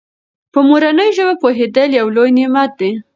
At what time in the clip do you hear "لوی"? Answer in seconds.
2.15-2.29